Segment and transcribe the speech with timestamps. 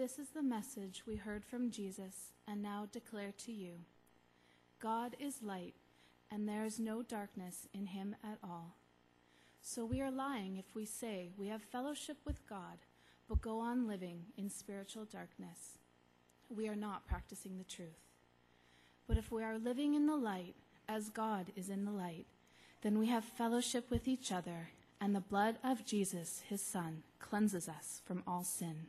[0.00, 3.72] This is the message we heard from Jesus and now declare to you
[4.80, 5.74] God is light,
[6.30, 8.76] and there is no darkness in him at all.
[9.60, 12.78] So we are lying if we say we have fellowship with God,
[13.28, 15.76] but go on living in spiritual darkness.
[16.48, 18.00] We are not practicing the truth.
[19.06, 20.54] But if we are living in the light,
[20.88, 22.24] as God is in the light,
[22.80, 27.68] then we have fellowship with each other, and the blood of Jesus, his Son, cleanses
[27.68, 28.86] us from all sin.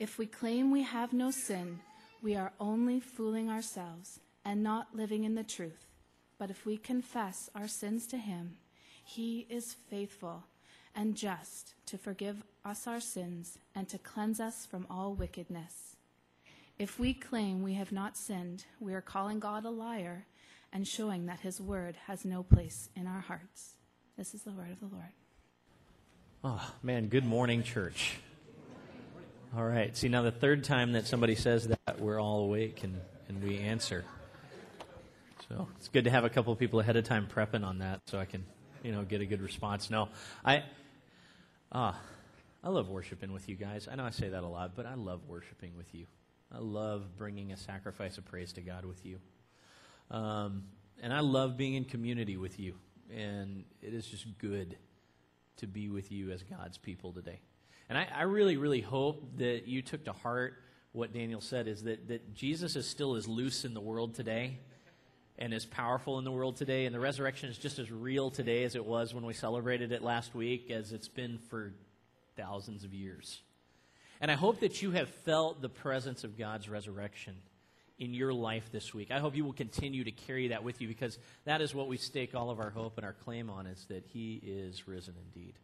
[0.00, 1.80] If we claim we have no sin,
[2.22, 5.84] we are only fooling ourselves and not living in the truth.
[6.38, 8.56] But if we confess our sins to him,
[9.04, 10.44] he is faithful
[10.96, 15.96] and just to forgive us our sins and to cleanse us from all wickedness.
[16.78, 20.24] If we claim we have not sinned, we are calling God a liar
[20.72, 23.74] and showing that his word has no place in our hearts.
[24.16, 25.12] This is the word of the Lord.
[26.42, 28.14] Oh, man, good morning, church.
[29.56, 29.96] All right.
[29.96, 33.58] See, now the third time that somebody says that, we're all awake and, and we
[33.58, 34.04] answer.
[35.48, 38.00] So it's good to have a couple of people ahead of time prepping on that
[38.06, 38.44] so I can,
[38.84, 39.90] you know, get a good response.
[39.90, 40.08] No,
[40.44, 40.62] I,
[41.72, 41.98] ah,
[42.62, 43.88] I love worshiping with you guys.
[43.90, 46.06] I know I say that a lot, but I love worshiping with you.
[46.54, 49.18] I love bringing a sacrifice of praise to God with you.
[50.12, 50.62] Um,
[51.02, 52.76] and I love being in community with you.
[53.12, 54.76] And it is just good
[55.56, 57.40] to be with you as God's people today.
[57.90, 60.54] And I, I really, really hope that you took to heart
[60.92, 64.58] what Daniel said is that, that Jesus is still as loose in the world today
[65.36, 66.86] and as powerful in the world today.
[66.86, 70.02] And the resurrection is just as real today as it was when we celebrated it
[70.02, 71.74] last week, as it's been for
[72.36, 73.40] thousands of years.
[74.20, 77.34] And I hope that you have felt the presence of God's resurrection
[77.98, 79.10] in your life this week.
[79.10, 81.96] I hope you will continue to carry that with you because that is what we
[81.96, 85.54] stake all of our hope and our claim on is that He is risen indeed.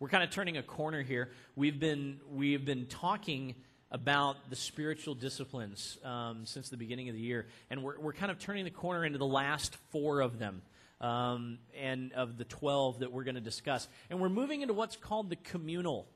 [0.00, 1.28] We're kind of turning a corner here.
[1.56, 3.54] We've been, we've been talking
[3.90, 7.48] about the spiritual disciplines um, since the beginning of the year.
[7.68, 10.62] And we're, we're kind of turning the corner into the last four of them.
[11.02, 13.88] Um, and of the 12 that we're going to discuss.
[14.08, 16.06] And we're moving into what's called the communal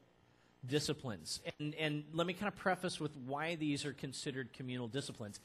[0.66, 1.40] disciplines.
[1.58, 5.40] And, and let me kind of preface with why these are considered communal disciplines.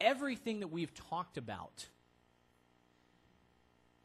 [0.00, 1.86] Everything that we've talked about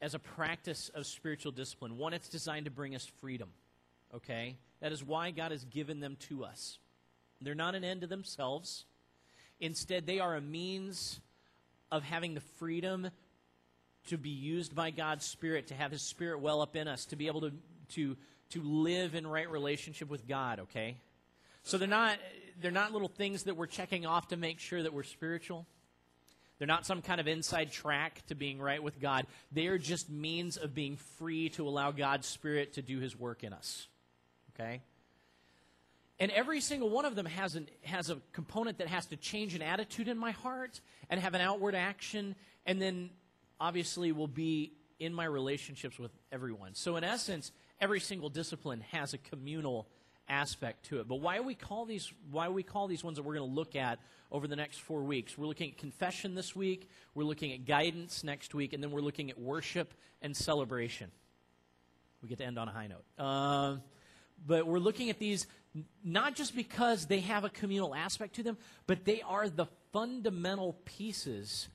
[0.00, 3.48] as a practice of spiritual discipline, one, it's designed to bring us freedom.
[4.14, 4.56] Okay?
[4.80, 6.78] That is why God has given them to us.
[7.40, 8.84] They're not an end to themselves.
[9.60, 11.20] Instead, they are a means
[11.90, 13.10] of having the freedom
[14.08, 17.16] to be used by God's Spirit, to have His Spirit well up in us, to
[17.16, 17.52] be able to,
[17.94, 18.16] to,
[18.50, 20.96] to live in right relationship with God, okay?
[21.62, 22.18] So they're not,
[22.60, 25.66] they're not little things that we're checking off to make sure that we're spiritual.
[26.58, 29.26] They're not some kind of inside track to being right with God.
[29.52, 33.44] They are just means of being free to allow God's Spirit to do His work
[33.44, 33.88] in us.
[34.54, 34.80] Okay?
[36.18, 39.54] And every single one of them has, an, has a component that has to change
[39.54, 40.80] an attitude in my heart
[41.10, 42.34] and have an outward action,
[42.64, 43.10] and then
[43.60, 46.74] obviously will be in my relationships with everyone.
[46.74, 49.86] So, in essence, every single discipline has a communal
[50.28, 51.08] aspect to it.
[51.08, 53.76] But why we call these why we call these ones that we're going to look
[53.76, 53.98] at
[54.30, 55.36] over the next four weeks?
[55.36, 59.00] We're looking at confession this week, we're looking at guidance next week, and then we're
[59.00, 61.10] looking at worship and celebration.
[62.22, 63.04] We get to end on a high note.
[63.18, 63.76] Uh,
[64.46, 65.46] but we're looking at these
[66.04, 70.78] not just because they have a communal aspect to them, but they are the fundamental
[70.84, 71.68] pieces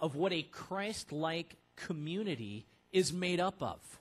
[0.00, 3.97] of what a Christ like community is made up of.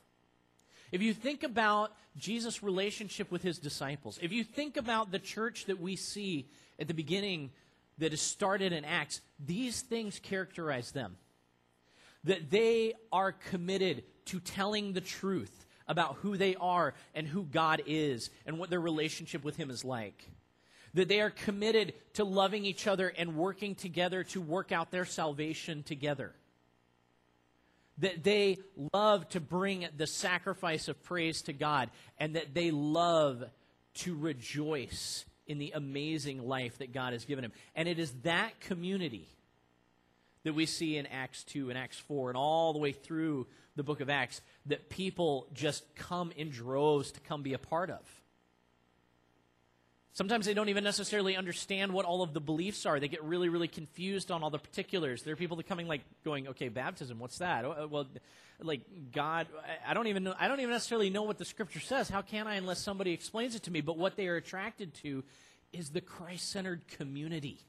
[0.91, 5.65] If you think about Jesus' relationship with his disciples, if you think about the church
[5.65, 6.47] that we see
[6.79, 7.51] at the beginning
[7.97, 11.17] that is started in Acts, these things characterize them.
[12.23, 17.81] That they are committed to telling the truth about who they are and who God
[17.85, 20.29] is and what their relationship with Him is like.
[20.93, 25.05] That they are committed to loving each other and working together to work out their
[25.05, 26.33] salvation together.
[27.99, 28.57] That they
[28.93, 33.43] love to bring the sacrifice of praise to God and that they love
[33.95, 37.53] to rejoice in the amazing life that God has given him.
[37.75, 39.27] And it is that community
[40.43, 43.83] that we see in Acts 2 and Acts 4 and all the way through the
[43.83, 48.01] book of Acts that people just come in droves to come be a part of.
[50.17, 52.99] Sometimes they don't even necessarily understand what all of the beliefs are.
[52.99, 55.21] They get really, really confused on all the particulars.
[55.21, 57.63] There are people that coming like going, okay, baptism, what's that?
[57.63, 58.07] Uh, well,
[58.59, 58.81] like
[59.11, 59.45] God,
[59.87, 60.33] I don't even know.
[60.39, 62.09] I don't even necessarily know what the Scripture says.
[62.09, 63.81] How can I unless somebody explains it to me?
[63.81, 65.23] But what they are attracted to
[65.71, 67.59] is the Christ-centered community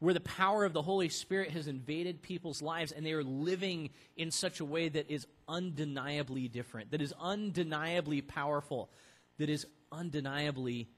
[0.00, 3.90] where the power of the Holy Spirit has invaded people's lives and they are living
[4.16, 8.90] in such a way that is undeniably different, that is undeniably powerful,
[9.38, 10.88] that is undeniably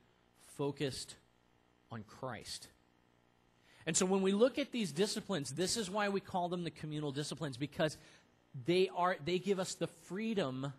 [0.60, 1.14] focused
[1.90, 2.68] on Christ.
[3.86, 6.70] And so when we look at these disciplines, this is why we call them the
[6.70, 7.96] communal disciplines because
[8.66, 10.70] they are they give us the freedom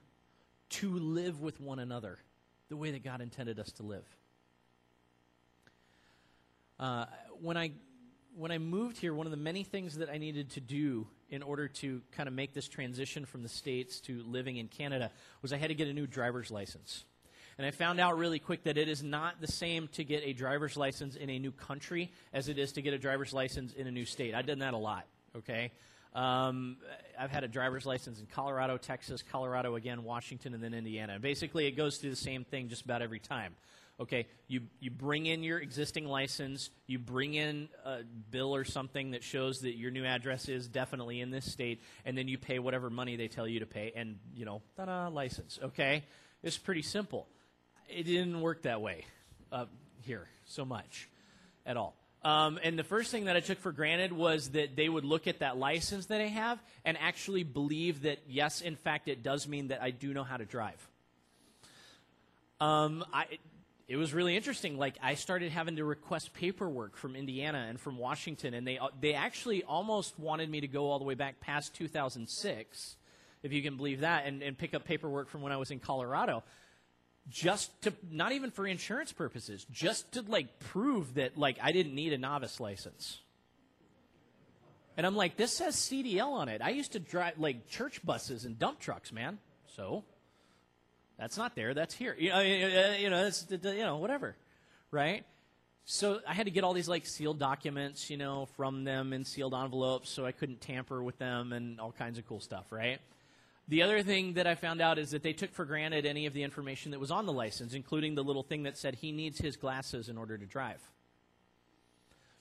[0.70, 2.20] to live with one another
[2.70, 4.06] the way that God intended us to live.
[6.80, 7.06] Uh,
[7.42, 7.72] when I
[8.36, 11.42] when I moved here, one of the many things that I needed to do in
[11.42, 15.10] order to kind of make this transition from the states to living in Canada
[15.42, 17.04] was I had to get a new driver's license.
[17.58, 20.34] And I found out really quick that it is not the same to get a
[20.34, 23.88] driver's license in a new country as it is to get a driver's license in
[23.88, 24.34] a new state.
[24.34, 25.06] I've done that a lot,
[25.38, 25.72] okay?
[26.14, 26.78] Um,
[27.18, 31.20] I've had a driver's license in Colorado, Texas, Colorado again, Washington, and then Indiana.
[31.20, 33.56] Basically, it goes through the same thing just about every time.
[34.00, 38.00] Okay, you you bring in your existing license, you bring in a
[38.32, 42.18] bill or something that shows that your new address is definitely in this state, and
[42.18, 45.60] then you pay whatever money they tell you to pay, and you know, ta-da, license.
[45.64, 46.04] Okay,
[46.42, 47.28] it's pretty simple.
[47.90, 49.06] It didn't work that way
[49.52, 49.66] uh,
[50.02, 51.10] here so much
[51.66, 51.96] at all.
[52.24, 55.28] Um, and the first thing that I took for granted was that they would look
[55.28, 59.48] at that license that I have and actually believe that, yes, in fact, it does
[59.48, 60.88] mean that I do know how to drive.
[62.60, 63.26] Um, I,
[63.88, 64.78] it was really interesting.
[64.78, 69.16] Like, I started having to request paperwork from Indiana and from Washington, and they, they
[69.16, 72.98] actually almost wanted me to go all the way back past 2006,
[73.42, 75.80] if you can believe that, and, and pick up paperwork from when I was in
[75.80, 76.44] Colorado
[77.30, 81.96] just to not even for insurance purposes, just to like prove that like I didn't
[81.96, 83.20] need a novice license.
[84.98, 86.62] And I'm like, this says CDL on it.
[86.62, 89.40] I used to drive like church buses and dump trucks, man.
[89.76, 90.04] So
[91.18, 91.74] that's not there.
[91.74, 92.16] That's here.
[92.20, 94.36] You know, you know, you know, whatever,
[94.92, 95.24] right?
[95.86, 99.26] So I had to get all these like sealed documents, you know, from them in
[99.26, 103.00] sealed envelopes, so I couldn't tamper with them and all kinds of cool stuff, right?
[103.72, 106.34] The other thing that I found out is that they took for granted any of
[106.34, 109.40] the information that was on the license, including the little thing that said he needs
[109.40, 110.82] his glasses in order to drive.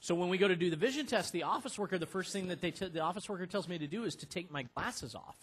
[0.00, 2.48] So when we go to do the vision test, the office worker, the first thing
[2.48, 5.14] that they t- the office worker tells me to do is to take my glasses
[5.14, 5.36] off.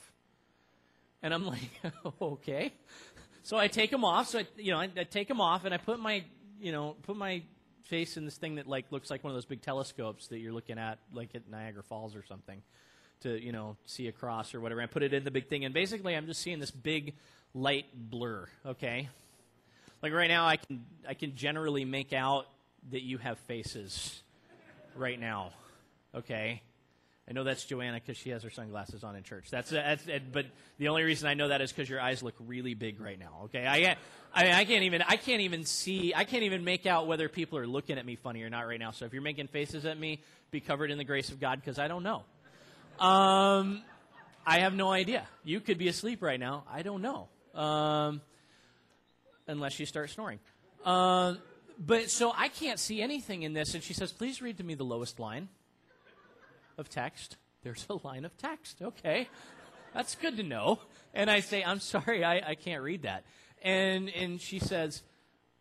[1.24, 1.70] And I'm like,
[2.22, 2.74] okay.
[3.44, 4.28] So I take them off.
[4.28, 6.26] So I, you know, I, I take them off and I put my,
[6.60, 7.44] you know, put my
[7.84, 10.52] face in this thing that like looks like one of those big telescopes that you're
[10.52, 12.62] looking at, like at Niagara Falls or something
[13.22, 14.82] to you know see across or whatever.
[14.82, 17.16] I put it in the big thing, and basically I'm just seeing this big
[17.54, 18.48] light blur.
[18.66, 19.10] Okay,
[20.02, 22.48] like right now I can I can generally make out
[22.92, 24.22] that you have faces
[24.96, 25.52] right now.
[26.16, 26.62] Okay.
[27.30, 29.50] I know that's Joanna because she has her sunglasses on in church.
[29.50, 30.46] That's, that's but
[30.78, 33.42] the only reason I know that is because your eyes look really big right now.
[33.46, 34.00] Okay, I, can't,
[34.34, 37.58] I, I can't even I can't even see I can't even make out whether people
[37.58, 38.92] are looking at me funny or not right now.
[38.92, 40.22] So if you're making faces at me,
[40.52, 42.24] be covered in the grace of God because I don't know.
[43.00, 43.84] Um,
[44.46, 45.28] I have no idea.
[45.44, 46.64] You could be asleep right now.
[46.72, 47.28] I don't know.
[47.54, 48.22] Um,
[49.48, 50.40] unless you start snoring.
[50.86, 51.36] Uh,
[51.80, 53.74] but so I can't see anything in this.
[53.74, 55.50] And she says, please read to me the lowest line
[56.78, 57.38] of text.
[57.64, 58.82] There's a line of text.
[58.82, 59.28] Okay.
[59.94, 60.80] That's good to know.
[61.14, 63.24] And I say, I'm sorry, I, I can't read that.
[63.62, 65.02] And, and she says,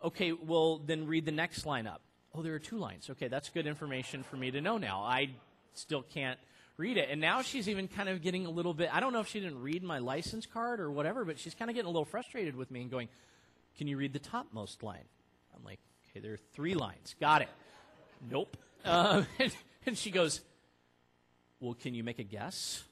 [0.04, 2.02] okay, well, then read the next line up.
[2.34, 3.08] Oh, there are two lines.
[3.10, 5.00] Okay, that's good information for me to know now.
[5.00, 5.30] I
[5.72, 6.38] still can't
[6.76, 7.08] read it.
[7.10, 9.40] And now she's even kind of getting a little bit, I don't know if she
[9.40, 12.56] didn't read my license card or whatever, but she's kind of getting a little frustrated
[12.56, 13.08] with me and going,
[13.78, 15.04] Can you read the topmost line?
[15.56, 17.14] I'm like, Okay, there are three lines.
[17.20, 17.48] Got it.
[18.30, 18.56] Nope.
[18.84, 19.54] Uh, and,
[19.86, 20.40] and she goes,
[21.60, 22.82] Well, can you make a guess?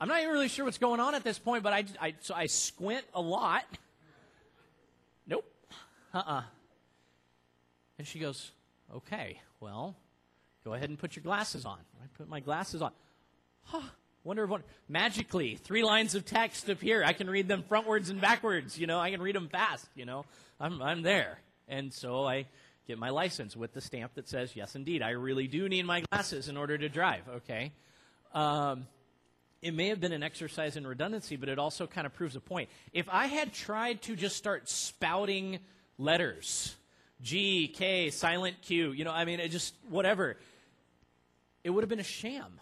[0.00, 2.34] I'm not even really sure what's going on at this point, but I, I so
[2.34, 3.64] I squint a lot.
[5.28, 5.44] Nope.
[6.12, 6.32] Uh uh-uh.
[6.38, 6.42] uh
[7.98, 8.50] And she goes,
[8.92, 9.96] Okay, well,
[10.64, 11.78] Go ahead and put your glasses on.
[12.02, 12.92] I put my glasses on.
[13.64, 13.82] Huh.
[14.24, 17.02] Wonder what magically three lines of text appear.
[17.02, 18.78] I can read them frontwards and backwards.
[18.78, 19.88] You know, I can read them fast.
[19.96, 20.24] You know,
[20.60, 22.46] I'm I'm there, and so I
[22.86, 26.04] get my license with the stamp that says, "Yes, indeed, I really do need my
[26.12, 27.72] glasses in order to drive." Okay.
[28.32, 28.86] Um,
[29.60, 32.40] it may have been an exercise in redundancy, but it also kind of proves a
[32.40, 32.68] point.
[32.92, 35.58] If I had tried to just start spouting
[35.98, 36.76] letters,
[37.20, 40.36] G, K, silent Q, you know, I mean, it just whatever
[41.64, 42.60] it would have been a sham.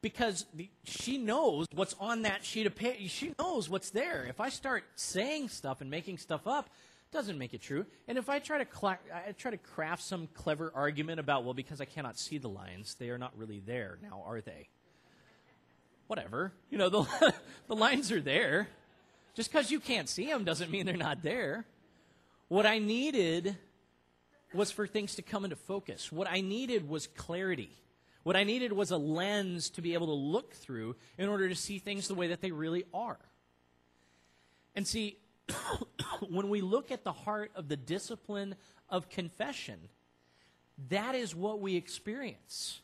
[0.00, 2.98] Because the, she knows what's on that sheet of paper.
[3.08, 4.26] She knows what's there.
[4.28, 6.70] If I start saying stuff and making stuff up,
[7.10, 7.86] doesn't make it true.
[8.06, 11.80] And if I try to I try to craft some clever argument about, well, because
[11.80, 14.68] I cannot see the lines, they are not really there now, are they?
[16.06, 16.52] Whatever.
[16.70, 17.34] You know, the,
[17.66, 18.68] the lines are there.
[19.34, 21.64] Just because you can't see them doesn't mean they're not there.
[22.48, 23.56] What I needed
[24.52, 26.10] was for things to come into focus.
[26.10, 27.70] What I needed was clarity.
[28.22, 31.54] What I needed was a lens to be able to look through in order to
[31.54, 33.18] see things the way that they really are.
[34.74, 35.18] And see,
[36.28, 38.54] when we look at the heart of the discipline
[38.88, 39.78] of confession,
[40.88, 42.80] that is what we experience.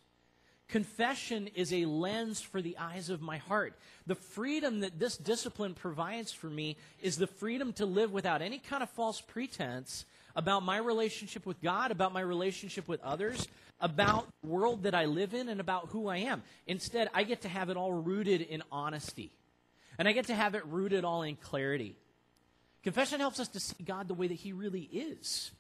[0.69, 3.79] Confession is a lens for the eyes of my heart.
[4.07, 8.59] The freedom that this discipline provides for me is the freedom to live without any
[8.59, 10.05] kind of false pretense
[10.37, 13.47] about my relationship with God, about my relationship with others,
[13.81, 16.43] about the world that I live in, and about who I am.
[16.67, 19.31] Instead, I get to have it all rooted in honesty.
[19.99, 21.95] And I get to have it rooted all in clarity.
[22.83, 25.51] Confession helps us to see God the way that He really is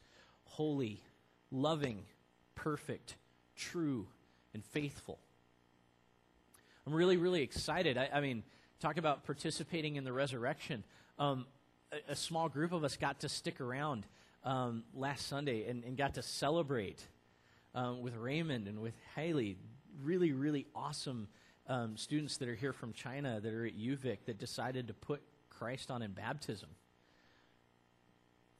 [0.45, 1.03] holy,
[1.51, 2.05] loving,
[2.55, 3.17] perfect,
[3.57, 4.07] true,
[4.53, 5.19] and faithful.
[6.87, 7.99] I'm really, really excited.
[7.99, 8.43] I, I mean,
[8.79, 10.85] talk about participating in the resurrection.
[11.19, 11.47] Um,
[11.91, 14.07] a, a, small group of us got to stick around
[14.45, 17.03] um, last Sunday and, and, got to celebrate
[17.75, 19.57] um, with Raymond and with Haley.
[20.03, 21.29] Really, really awesome
[21.67, 25.23] um, students that are here from China that are at UVic that decided to put
[25.49, 26.69] Christ on in baptism.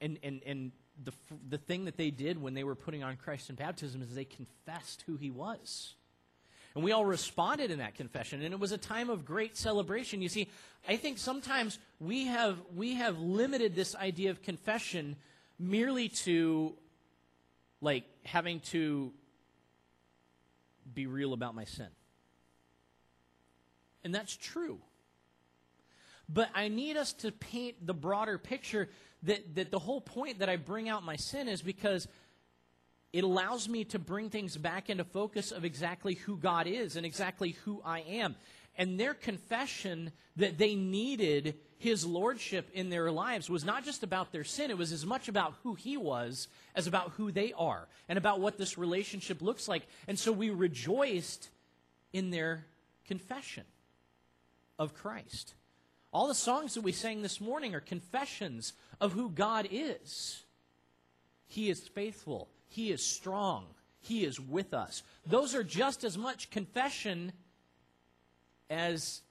[0.01, 0.71] And, and, and
[1.03, 1.13] the,
[1.49, 4.25] the thing that they did when they were putting on Christ in baptism is they
[4.25, 5.95] confessed who he was.
[6.73, 10.21] And we all responded in that confession, and it was a time of great celebration.
[10.21, 10.49] You see,
[10.87, 15.15] I think sometimes we have, we have limited this idea of confession
[15.59, 16.75] merely to,
[17.81, 19.11] like, having to
[20.93, 21.87] be real about my sin.
[24.03, 24.79] And that's true.
[26.27, 28.89] But I need us to paint the broader picture
[29.23, 32.07] that, that the whole point that I bring out my sin is because
[33.13, 37.05] it allows me to bring things back into focus of exactly who God is and
[37.05, 38.35] exactly who I am.
[38.77, 44.31] And their confession that they needed his lordship in their lives was not just about
[44.31, 47.87] their sin, it was as much about who he was as about who they are
[48.09, 49.87] and about what this relationship looks like.
[50.07, 51.49] And so we rejoiced
[52.11, 52.65] in their
[53.05, 53.65] confession
[54.79, 55.53] of Christ.
[56.11, 60.43] All the songs that we sang this morning are confessions of who God is.
[61.47, 63.65] He is faithful, He is strong,
[63.99, 65.03] He is with us.
[65.25, 67.33] Those are just as much confession
[68.69, 69.21] as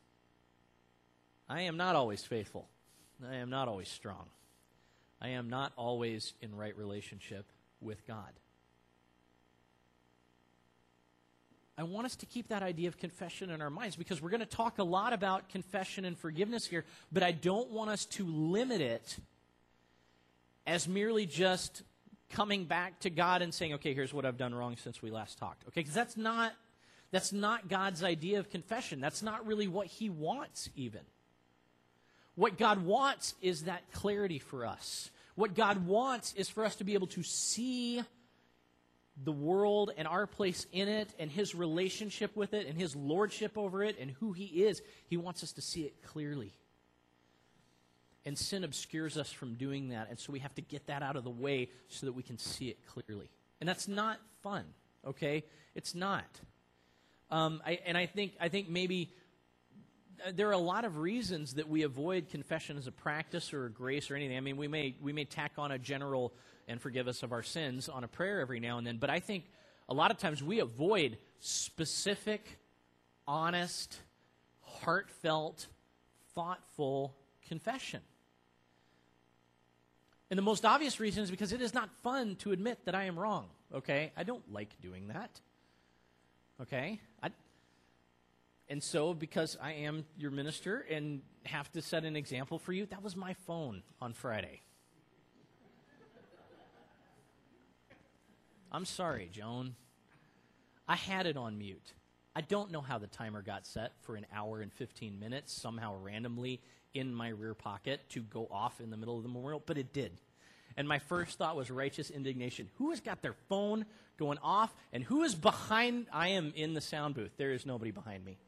[1.49, 2.69] I am not always faithful,
[3.29, 4.27] I am not always strong,
[5.21, 7.47] I am not always in right relationship
[7.81, 8.33] with God.
[11.77, 14.41] I want us to keep that idea of confession in our minds because we're going
[14.41, 18.25] to talk a lot about confession and forgiveness here, but I don't want us to
[18.25, 19.17] limit it
[20.67, 21.83] as merely just
[22.31, 25.39] coming back to God and saying, okay, here's what I've done wrong since we last
[25.39, 25.65] talked.
[25.69, 26.53] Okay, because that's not,
[27.15, 29.01] that's not God's idea of confession.
[29.01, 31.03] That's not really what He wants, even.
[32.35, 35.13] What God wants is that clarity for us.
[35.37, 38.03] What God wants is for us to be able to see
[39.23, 43.57] the world and our place in it and his relationship with it and his lordship
[43.57, 46.53] over it and who he is, he wants us to see it clearly.
[48.27, 51.15] And sin obscures us from doing that, and so we have to get that out
[51.15, 53.31] of the way so that we can see it clearly.
[53.61, 54.65] And that's not fun,
[55.07, 55.45] okay?
[55.77, 56.25] It's not.
[57.35, 59.13] Um, I, and I think, I think maybe
[60.25, 63.67] uh, there are a lot of reasons that we avoid confession as a practice or
[63.67, 64.37] a grace or anything.
[64.37, 66.33] I mean, we may, we may tack on a general
[66.69, 68.99] and forgive us of our sins on a prayer every now and then.
[68.99, 69.47] But I think
[69.89, 72.57] a lot of times we avoid specific,
[73.27, 73.99] honest,
[74.61, 75.67] heartfelt,
[76.37, 77.17] thoughtful
[77.49, 78.01] confession.
[80.31, 83.07] And the most obvious reason is because it is not fun to admit that I
[83.07, 83.49] am wrong.
[83.75, 84.13] Okay?
[84.17, 85.41] I don't like doing that.
[86.61, 87.01] Okay?
[87.23, 87.31] I,
[88.69, 92.87] and so, because I am your minister and have to set an example for you,
[92.87, 94.63] that was my phone on Friday.
[98.73, 99.77] I'm sorry, Joan.
[100.89, 101.93] I had it on mute.
[102.35, 105.95] I don't know how the timer got set for an hour and 15 minutes, somehow
[106.03, 106.61] randomly
[106.93, 109.93] in my rear pocket to go off in the middle of the memorial, but it
[109.93, 110.19] did.
[110.77, 112.69] And my first thought was righteous indignation.
[112.79, 113.87] Who has got their phone
[114.19, 116.07] going off, and who is behind?
[116.13, 117.33] I am in the sound booth.
[117.37, 118.39] There is nobody behind me.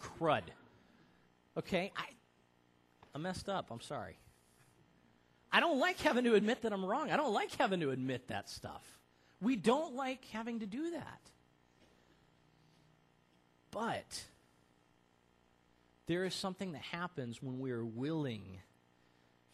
[0.00, 0.42] Crud.
[1.56, 1.92] Okay?
[1.96, 2.04] I,
[3.14, 3.70] I messed up.
[3.70, 4.16] I'm sorry.
[5.52, 7.10] I don't like having to admit that I'm wrong.
[7.10, 8.82] I don't like having to admit that stuff.
[9.40, 11.20] We don't like having to do that.
[13.70, 14.24] But
[16.06, 18.58] there is something that happens when we are willing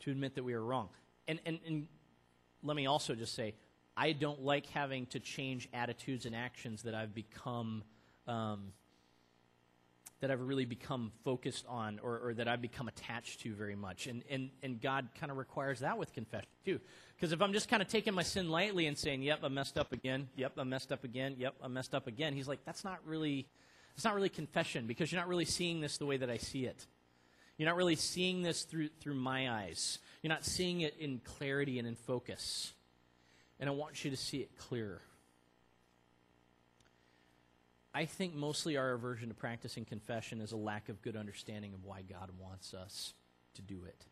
[0.00, 0.88] to admit that we are wrong.
[1.28, 1.88] And, and, and
[2.62, 3.54] let me also just say,
[3.96, 7.82] I don't like having to change attitudes and actions that I've become
[8.26, 8.72] um,
[10.20, 14.06] that I've really become focused on or, or that I've become attached to very much.
[14.06, 16.78] And, and, and God kind of requires that with confession, too.
[17.16, 19.78] Because if I'm just kind of taking my sin lightly and saying, yep, I messed
[19.78, 22.84] up again, yep, I messed up again, yep, I messed up again, he's like, that's
[22.84, 23.48] not really,
[23.94, 26.66] it's not really confession because you're not really seeing this the way that I see
[26.66, 26.86] it.
[27.56, 29.98] You're not really seeing this through, through my eyes.
[30.22, 32.72] You're not seeing it in clarity and in focus.
[33.58, 35.02] And I want you to see it clearer.
[37.92, 41.84] I think mostly our aversion to practicing confession is a lack of good understanding of
[41.84, 43.14] why God wants us
[43.54, 44.06] to do it.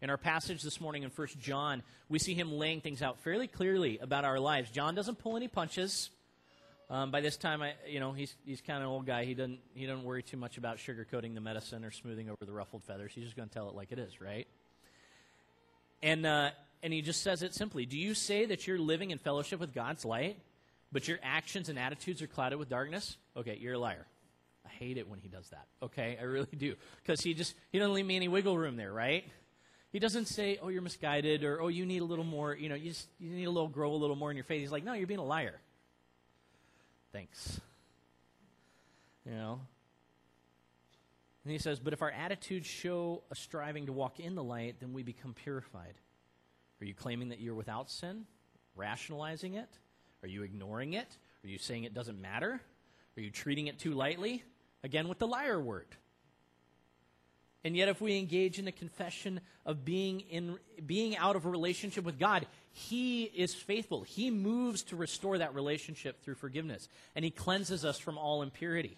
[0.00, 3.46] In our passage this morning in 1 John, we see him laying things out fairly
[3.46, 4.70] clearly about our lives.
[4.70, 6.10] John doesn't pull any punches.
[6.90, 9.24] Um, by this time, I, you know, he's, he's kind of an old guy.
[9.24, 12.52] He doesn't, he doesn't worry too much about sugarcoating the medicine or smoothing over the
[12.52, 13.12] ruffled feathers.
[13.14, 14.48] He's just going to tell it like it is, right?
[16.02, 16.50] And, uh,
[16.82, 19.74] and he just says it simply Do you say that you're living in fellowship with
[19.74, 20.38] God's light,
[20.90, 23.16] but your actions and attitudes are clouded with darkness?
[23.36, 24.06] Okay, you're a liar.
[24.64, 25.66] I hate it when he does that.
[25.82, 26.74] Okay, I really do.
[27.02, 29.24] Because he just, he doesn't leave me any wiggle room there, right?
[29.92, 32.74] He doesn't say, oh, you're misguided, or oh, you need a little more, you know,
[32.74, 34.60] you, just, you need a little, grow a little more in your faith.
[34.60, 35.60] He's like, no, you're being a liar.
[37.12, 37.60] Thanks.
[39.26, 39.60] You know?
[41.44, 44.76] And he says, But if our attitudes show a striving to walk in the light,
[44.80, 45.94] then we become purified.
[46.80, 48.26] Are you claiming that you're without sin?
[48.74, 49.68] Rationalizing it?
[50.22, 51.08] Are you ignoring it?
[51.44, 52.60] Are you saying it doesn't matter?
[53.16, 54.42] Are you treating it too lightly?
[54.84, 55.86] Again, with the liar word.
[57.64, 61.48] And yet, if we engage in the confession of being, in, being out of a
[61.48, 64.02] relationship with God, He is faithful.
[64.02, 68.96] He moves to restore that relationship through forgiveness, and He cleanses us from all impurity.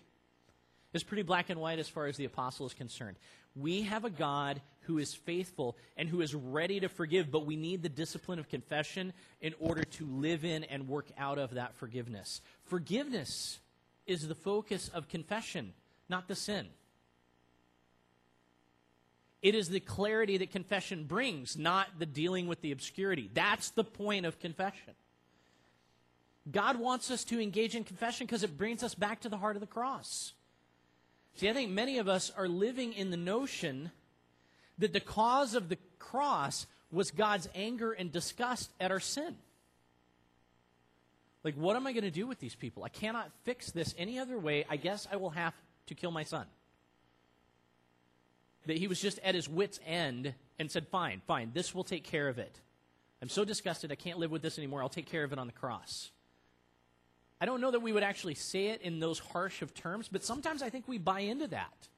[0.94, 3.16] It's pretty black and white as far as the apostle is concerned.
[3.56, 7.56] We have a God who is faithful and who is ready to forgive, but we
[7.56, 11.74] need the discipline of confession in order to live in and work out of that
[11.74, 12.40] forgiveness.
[12.66, 13.58] Forgiveness
[14.06, 15.72] is the focus of confession,
[16.08, 16.68] not the sin.
[19.42, 23.30] It is the clarity that confession brings, not the dealing with the obscurity.
[23.34, 24.94] That's the point of confession.
[26.50, 29.56] God wants us to engage in confession because it brings us back to the heart
[29.56, 30.34] of the cross.
[31.36, 33.90] See, I think many of us are living in the notion
[34.78, 39.36] that the cause of the cross was God's anger and disgust at our sin.
[41.42, 42.84] Like, what am I going to do with these people?
[42.84, 44.64] I cannot fix this any other way.
[44.68, 45.54] I guess I will have
[45.86, 46.46] to kill my son
[48.66, 52.04] that he was just at his wits' end and said, Fine, fine, this will take
[52.04, 52.60] care of it.
[53.22, 54.82] I'm so disgusted, I can't live with this anymore.
[54.82, 56.10] I'll take care of it on the cross.
[57.44, 60.24] I don't know that we would actually say it in those harsh of terms, but
[60.24, 61.88] sometimes I think we buy into that.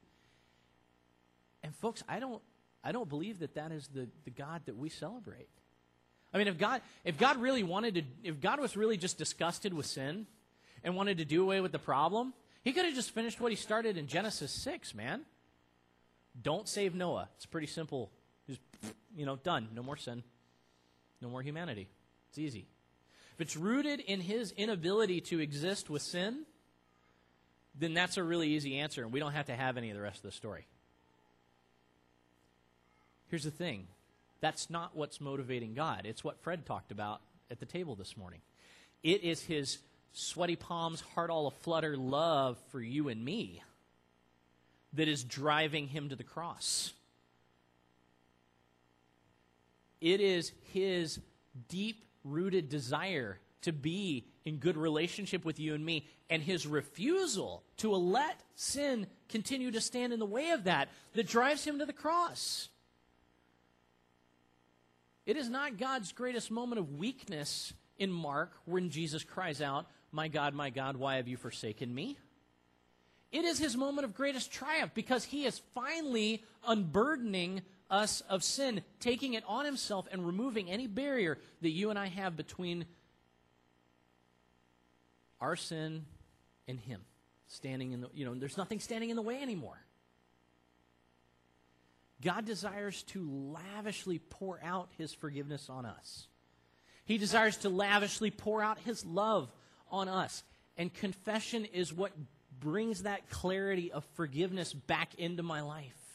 [1.62, 2.42] And folks, I don't,
[2.82, 5.46] I don't believe that that is the, the God that we celebrate.
[6.34, 9.72] I mean, if God, if God really wanted to, if God was really just disgusted
[9.72, 10.26] with sin
[10.82, 13.56] and wanted to do away with the problem, he could have just finished what he
[13.56, 15.20] started in Genesis 6, man.
[16.42, 17.28] Don't save Noah.
[17.36, 18.10] It's pretty simple.
[18.48, 18.60] Just,
[19.14, 19.68] you know, done.
[19.76, 20.24] No more sin.
[21.22, 21.86] No more humanity.
[22.30, 22.66] It's easy.
[23.36, 26.46] If it's rooted in his inability to exist with sin,
[27.78, 30.02] then that's a really easy answer, and we don't have to have any of the
[30.02, 30.66] rest of the story.
[33.28, 33.88] Here's the thing
[34.40, 36.02] that's not what's motivating God.
[36.04, 37.20] It's what Fred talked about
[37.50, 38.40] at the table this morning.
[39.02, 39.78] It is his
[40.14, 43.62] sweaty palms, heart all aflutter love for you and me
[44.94, 46.94] that is driving him to the cross.
[50.00, 51.20] It is his
[51.68, 57.64] deep rooted desire to be in good relationship with you and me, and his refusal
[57.78, 61.86] to let sin continue to stand in the way of that that drives him to
[61.86, 62.68] the cross.
[65.24, 70.28] It is not God's greatest moment of weakness in Mark when Jesus cries out, My
[70.28, 72.16] God, my God, why have you forsaken me?
[73.32, 78.82] It is his moment of greatest triumph because he is finally unburdening us of sin,
[79.00, 82.86] taking it on himself and removing any barrier that you and I have between
[85.40, 86.04] our sin
[86.66, 87.02] and him.
[87.48, 89.78] Standing in the, you know, there's nothing standing in the way anymore.
[92.22, 96.26] God desires to lavishly pour out his forgiveness on us.
[97.04, 99.52] He desires to lavishly pour out his love
[99.90, 100.42] on us.
[100.76, 102.12] And confession is what
[102.58, 106.05] brings that clarity of forgiveness back into my life.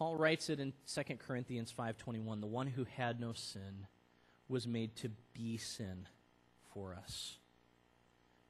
[0.00, 3.86] Paul writes it in 2 Corinthians 5:21, the one who had no sin
[4.48, 6.08] was made to be sin
[6.72, 7.38] for us.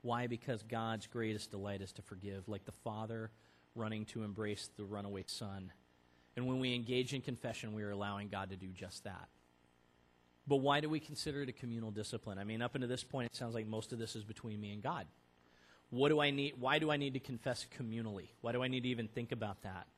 [0.01, 0.29] Why?
[0.29, 3.33] Because God's greatest delight is to forgive, like the father
[3.75, 5.73] running to embrace the runaway son.
[6.37, 9.29] And when we engage in confession, we are allowing God to do just that.
[10.47, 12.39] But why do we consider it a communal discipline?
[12.39, 14.73] I mean, up until this point, it sounds like most of this is between me
[14.73, 15.09] and God.
[15.91, 16.61] What do I need?
[16.61, 18.29] Why do I need to confess communally?
[18.41, 19.89] Why do I need to even think about that?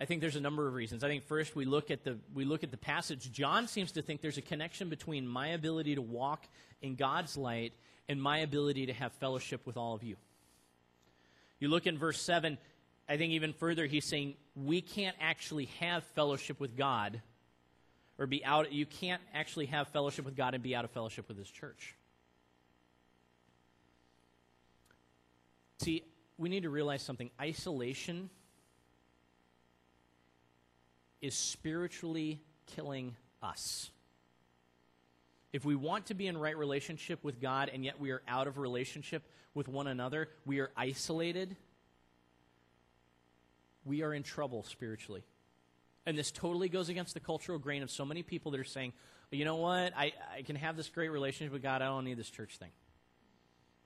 [0.00, 1.04] I think there's a number of reasons.
[1.04, 3.30] I think first we look at the we look at the passage.
[3.30, 6.46] John seems to think there's a connection between my ability to walk
[6.80, 7.74] in God's light
[8.08, 10.16] and my ability to have fellowship with all of you.
[11.58, 12.56] You look in verse 7,
[13.08, 17.20] I think even further, he's saying we can't actually have fellowship with God
[18.18, 21.28] or be out, you can't actually have fellowship with God and be out of fellowship
[21.28, 21.94] with his church.
[25.78, 26.04] See,
[26.38, 28.30] we need to realize something isolation
[31.20, 32.40] is spiritually
[32.74, 33.90] killing us.
[35.52, 38.46] If we want to be in right relationship with God and yet we are out
[38.46, 41.56] of relationship with one another, we are isolated,
[43.84, 45.24] we are in trouble spiritually.
[46.06, 48.92] And this totally goes against the cultural grain of so many people that are saying,
[49.30, 52.16] you know what, I, I can have this great relationship with God, I don't need
[52.16, 52.70] this church thing.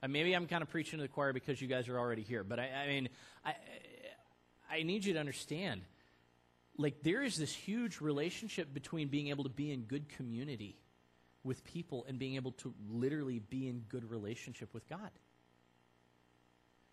[0.02, 2.44] Uh, maybe I'm kind of preaching to the choir because you guys are already here,
[2.44, 3.08] but I, I mean,
[3.44, 3.54] I,
[4.70, 5.80] I need you to understand
[6.76, 10.76] like there is this huge relationship between being able to be in good community
[11.44, 15.10] with people and being able to literally be in good relationship with God.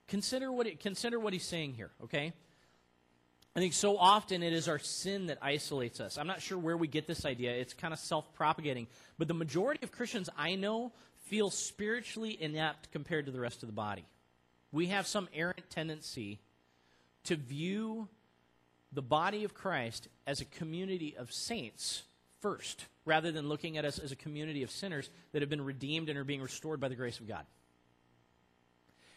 [0.08, 2.34] Consider what, it, consider what he's saying here, okay?
[3.56, 6.18] I think so often it is our sin that isolates us.
[6.18, 7.52] I'm not sure where we get this idea.
[7.54, 8.88] It's kind of self propagating.
[9.18, 10.92] But the majority of Christians I know
[11.26, 14.06] feel spiritually inept compared to the rest of the body.
[14.72, 16.40] We have some errant tendency
[17.26, 18.08] to view
[18.92, 22.04] the body of Christ as a community of saints
[22.40, 26.10] first, rather than looking at us as a community of sinners that have been redeemed
[26.10, 27.46] and are being restored by the grace of God.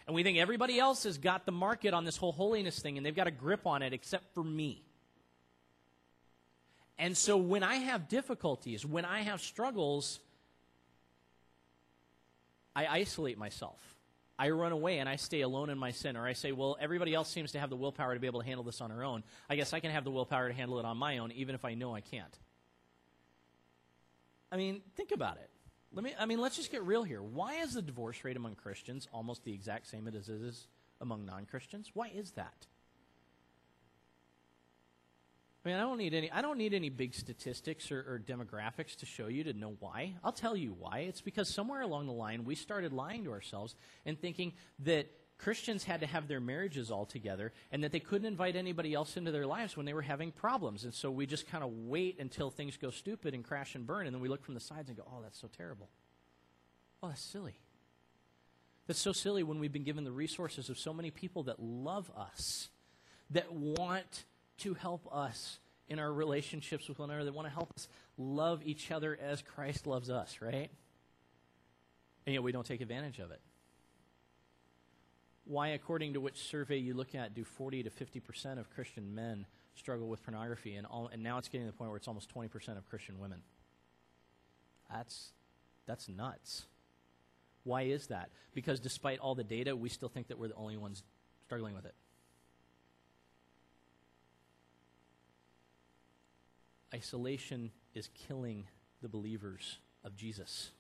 [0.07, 3.07] And we think everybody else has got the market on this whole holiness thing and
[3.07, 4.83] they've got a grip on it except for me.
[6.99, 10.21] And so when I have difficulties, when I have struggles,
[12.77, 13.94] I isolate myself.
[14.39, 16.17] I run away and I stay alone in my sin.
[16.17, 18.47] Or I say, well, everybody else seems to have the willpower to be able to
[18.47, 19.23] handle this on their own.
[19.49, 21.65] I guess I can have the willpower to handle it on my own, even if
[21.65, 22.39] I know I can't.
[24.51, 25.51] I mean, think about it.
[25.93, 27.23] Let me, I mean, let's just get real here.
[27.23, 30.67] Why is the divorce rate among Christians almost the exact same as it is
[31.01, 31.91] among non Christians?
[31.95, 32.67] Why is that?
[35.65, 36.31] I mean, I don't need any.
[36.31, 40.15] I don't need any big statistics or, or, demographics to show you to know why.
[40.23, 41.01] I'll tell you why.
[41.01, 43.75] It's because somewhere along the line we started lying to ourselves
[44.05, 48.27] and thinking that Christians had to have their marriages all together and that they couldn't
[48.27, 50.85] invite anybody else into their lives when they were having problems.
[50.85, 54.07] And so we just kind of wait until things go stupid and crash and burn,
[54.07, 55.89] and then we look from the sides and go, "Oh, that's so terrible.
[57.03, 57.59] Oh, that's silly."
[58.87, 62.11] That's so silly when we've been given the resources of so many people that love
[62.15, 62.69] us,
[63.31, 64.27] that want
[64.59, 68.63] to help us in our relationships with one another, They want to help us love
[68.65, 70.71] each other as Christ loves us, right?
[72.27, 73.41] And yet we don't take advantage of it.
[75.47, 79.45] Why, according to which survey you look at, do 40 to 50% of Christian men
[79.75, 80.77] struggle with pornography?
[80.77, 83.19] And, all, and now it's getting to the point where it's almost 20% of Christian
[83.19, 83.41] women.
[84.91, 85.33] That's,
[85.87, 86.65] that's nuts.
[87.65, 88.31] Why is that?
[88.55, 91.03] Because despite all the data, we still think that we're the only ones
[91.45, 91.95] struggling with it.
[96.95, 98.69] Isolation is killing
[99.03, 100.71] the believers of Jesus.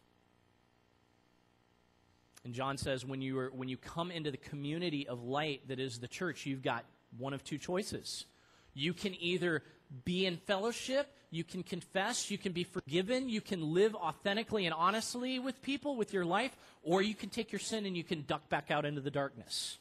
[2.44, 5.80] And John says when you, are, when you come into the community of light that
[5.80, 6.84] is the church, you've got
[7.18, 8.26] one of two choices.
[8.74, 9.62] You can either
[10.04, 14.74] be in fellowship, you can confess, you can be forgiven, you can live authentically and
[14.74, 18.22] honestly with people, with your life, or you can take your sin and you can
[18.22, 19.78] duck back out into the darkness.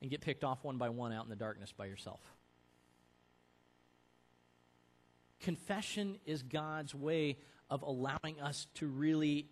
[0.00, 2.20] And get picked off one by one out in the darkness by yourself.
[5.40, 9.48] Confession is God's way of allowing us to really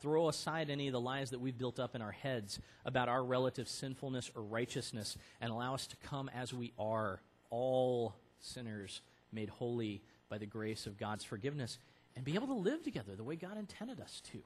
[0.00, 3.24] throw aside any of the lies that we've built up in our heads about our
[3.24, 9.00] relative sinfulness or righteousness and allow us to come as we are, all sinners
[9.32, 11.78] made holy by the grace of God's forgiveness,
[12.16, 14.42] and be able to live together the way God intended us to.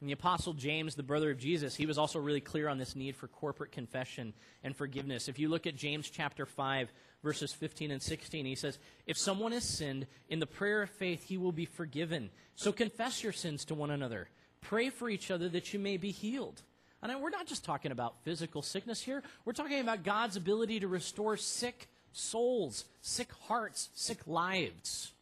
[0.00, 2.94] And the Apostle James, the brother of Jesus, he was also really clear on this
[2.94, 5.28] need for corporate confession and forgiveness.
[5.28, 6.92] If you look at James chapter 5,
[7.24, 11.24] verses 15 and 16, he says, If someone has sinned, in the prayer of faith
[11.24, 12.30] he will be forgiven.
[12.54, 14.28] So confess your sins to one another.
[14.60, 16.62] Pray for each other that you may be healed.
[17.02, 20.88] And we're not just talking about physical sickness here, we're talking about God's ability to
[20.88, 25.12] restore sick souls, sick hearts, sick lives.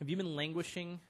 [0.00, 1.00] Have you been languishing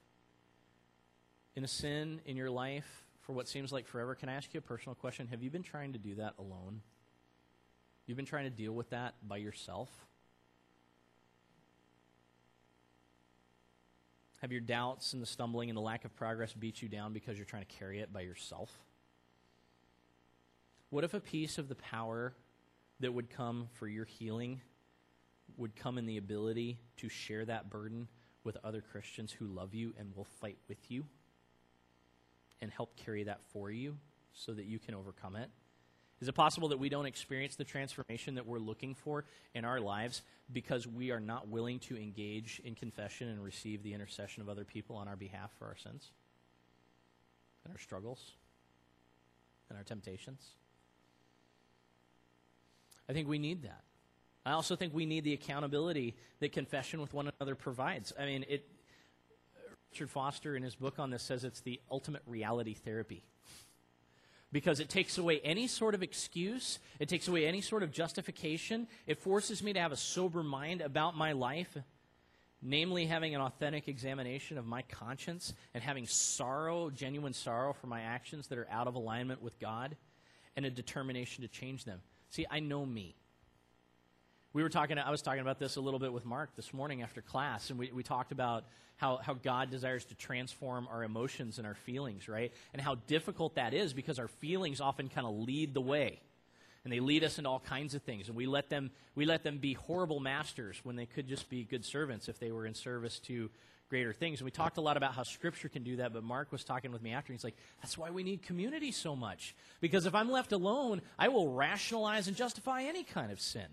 [1.57, 4.59] in a sin in your life for what seems like forever, can I ask you
[4.59, 5.27] a personal question?
[5.29, 6.81] Have you been trying to do that alone?
[8.07, 9.91] You've been trying to deal with that by yourself?
[14.43, 17.37] Have your doubts and the stumbling and the lack of progress beat you down because
[17.37, 18.71] you're trying to carry it by yourself?
[20.91, 22.35] What if a piece of the power
[23.01, 24.61] that would come for your healing
[25.57, 28.09] would come in the ability to share that burden
[28.45, 31.07] with other Christians who love you and will fight with you?
[32.61, 33.97] and help carry that for you
[34.33, 35.51] so that you can overcome it?
[36.21, 39.25] Is it possible that we don't experience the transformation that we're looking for
[39.55, 43.93] in our lives because we are not willing to engage in confession and receive the
[43.93, 46.11] intercession of other people on our behalf for our sins
[47.65, 48.33] and our struggles
[49.69, 50.41] and our temptations?
[53.09, 53.83] I think we need that.
[54.47, 58.13] I also think we need the accountability that confession with one another provides.
[58.19, 58.67] I mean, it,
[59.91, 63.23] Richard Foster in his book on this says it's the ultimate reality therapy
[64.57, 68.89] because it takes away any sort of excuse, it takes away any sort of justification.
[69.07, 71.77] It forces me to have a sober mind about my life,
[72.63, 78.01] namely having an authentic examination of my conscience and having sorrow, genuine sorrow for my
[78.01, 79.95] actions that are out of alignment with God,
[80.57, 82.01] and a determination to change them.
[82.31, 83.15] See, I know me.
[84.57, 87.03] We were talking, I was talking about this a little bit with Mark this morning
[87.03, 88.65] after class, and we, we talked about
[88.97, 92.51] how, how God desires to transform our emotions and our feelings, right?
[92.73, 96.21] And how difficult that is because our feelings often kind of lead the way.
[96.85, 98.29] And they lead us into all kinds of things.
[98.29, 101.65] And we let them we let them be horrible masters when they could just be
[101.65, 103.51] good servants if they were in service to
[103.91, 104.41] greater things.
[104.41, 106.93] And we talked a lot about how Scripture can do that, but Mark was talking
[106.93, 107.31] with me after.
[107.31, 109.55] And he's like, that's why we need community so much.
[109.83, 113.67] Because if I'm left alone, I will rationalize and justify any kind of sin.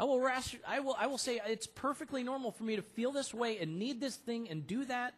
[0.00, 0.24] I will,
[0.66, 3.78] I will, I will say it's perfectly normal for me to feel this way and
[3.78, 5.14] need this thing and do that.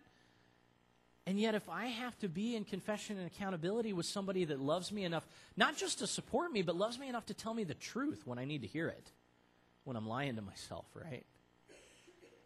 [1.26, 4.90] And yet, if I have to be in confession and accountability with somebody that loves
[4.90, 7.74] me enough, not just to support me, but loves me enough to tell me the
[7.74, 9.12] truth when I need to hear it,
[9.84, 11.26] when I'm lying to myself, right?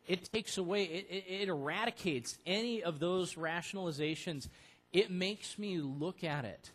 [0.07, 4.49] It takes away, it, it, it eradicates any of those rationalizations.
[4.92, 6.70] It makes me look at it.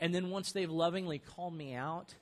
[0.00, 2.14] And then once they've lovingly called me out,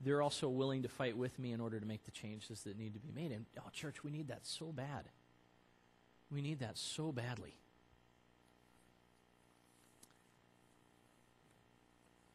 [0.00, 2.94] they're also willing to fight with me in order to make the changes that need
[2.94, 3.32] to be made.
[3.32, 5.04] And, oh, church, we need that so bad.
[6.30, 7.56] We need that so badly.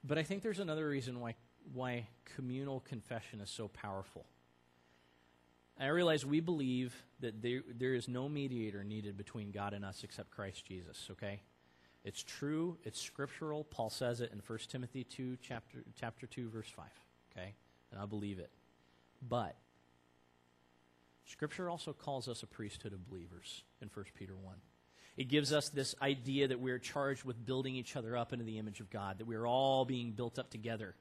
[0.04, 1.36] But I think there's another reason why,
[1.74, 4.26] why communal confession is so powerful.
[5.80, 10.04] I realize we believe that there, there is no mediator needed between God and us
[10.04, 11.42] except Christ Jesus, okay?
[12.04, 13.64] It's true, it's scriptural.
[13.64, 16.86] Paul says it in 1 Timothy 2, chapter, chapter 2, verse 5,
[17.32, 17.54] okay?
[17.92, 18.52] And I believe it.
[19.28, 19.56] But
[21.26, 24.56] Scripture also calls us a priesthood of believers in 1 Peter 1.
[25.18, 28.58] It gives us this idea that we're charged with building each other up into the
[28.58, 30.96] image of God, that we're all being built up together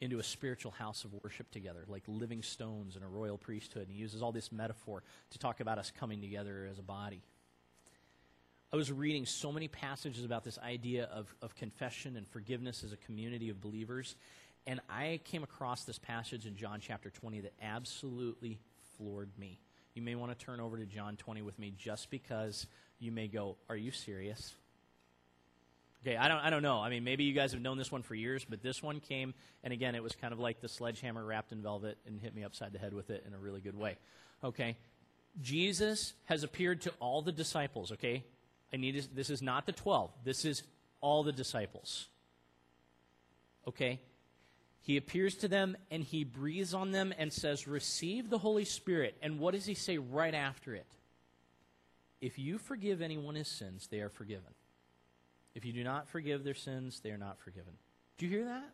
[0.00, 3.82] into a spiritual house of worship together, like living stones in a royal priesthood.
[3.82, 7.22] And he uses all this metaphor to talk about us coming together as a body.
[8.72, 12.92] I was reading so many passages about this idea of, of confession and forgiveness as
[12.92, 14.14] a community of believers,
[14.66, 18.58] and I came across this passage in John chapter 20 that absolutely
[18.96, 19.60] floored me.
[19.94, 22.66] You may want to turn over to John 20 with me just because
[22.98, 24.54] you may go, Are you serious?
[26.06, 26.78] Okay, I don't, I don't know.
[26.78, 29.34] I mean, maybe you guys have known this one for years, but this one came,
[29.62, 32.42] and again, it was kind of like the sledgehammer wrapped in velvet and hit me
[32.42, 33.98] upside the head with it in a really good way.
[34.42, 34.76] Okay,
[35.42, 37.92] Jesus has appeared to all the disciples.
[37.92, 38.24] Okay,
[38.72, 40.10] I need this, this is not the twelve.
[40.24, 40.62] This is
[41.02, 42.08] all the disciples.
[43.68, 44.00] Okay,
[44.82, 49.16] he appears to them and he breathes on them and says, Receive the Holy Spirit.
[49.22, 50.86] And what does he say right after it?
[52.20, 54.52] If you forgive anyone his sins, they are forgiven.
[55.54, 57.72] If you do not forgive their sins, they are not forgiven.
[58.18, 58.70] Do you hear that?